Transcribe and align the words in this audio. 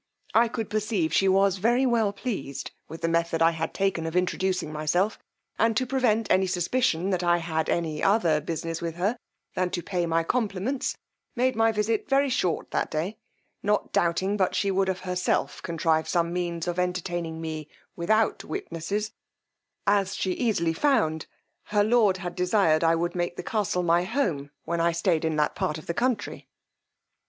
I 0.33 0.47
could 0.47 0.71
perceive 0.71 1.13
she 1.13 1.27
was 1.27 1.57
very 1.57 1.85
well 1.85 2.11
pleased 2.11 2.71
with 2.87 3.01
the 3.03 3.07
method 3.07 3.39
I 3.39 3.51
had 3.51 3.71
taken 3.71 4.07
of 4.07 4.15
introducing 4.15 4.73
myself; 4.73 5.19
and, 5.59 5.77
to 5.77 5.85
prevent 5.85 6.25
any 6.31 6.47
suspicion 6.47 7.11
that 7.11 7.21
I 7.23 7.37
had 7.37 7.69
any 7.69 8.01
other 8.01 8.41
business 8.41 8.81
with 8.81 8.95
her 8.95 9.15
than 9.53 9.69
to 9.69 9.83
pay 9.83 10.07
my 10.07 10.23
compliments, 10.23 10.97
made 11.35 11.55
my 11.55 11.71
visit 11.71 12.09
very 12.09 12.29
short 12.29 12.71
that 12.71 12.89
day, 12.89 13.19
not 13.61 13.93
doubting 13.93 14.37
but 14.37 14.55
she 14.55 14.71
would 14.71 14.89
of 14.89 15.01
herself 15.01 15.61
contrive 15.61 16.07
some 16.09 16.33
means 16.33 16.67
of 16.67 16.79
entertaining 16.79 17.39
me 17.39 17.67
without 17.95 18.43
witnesses, 18.43 19.11
as 19.85 20.15
she 20.15 20.31
easily 20.31 20.73
found 20.73 21.27
her 21.65 21.83
lord 21.83 22.17
had 22.17 22.33
desired 22.33 22.83
I 22.83 22.95
would 22.95 23.13
make 23.13 23.35
the 23.35 23.43
castle 23.43 23.83
my 23.83 24.05
home 24.05 24.49
while 24.65 24.81
I 24.81 24.93
stayed 24.93 25.23
in 25.23 25.35
that 25.35 25.53
part 25.53 25.77
of 25.77 25.85
the 25.85 25.93
country. 25.93 26.49